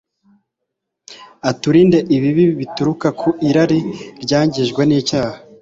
[1.49, 3.79] aturinde ibibi bituruka ku irari
[4.23, 5.37] ryangijwe n'icyaha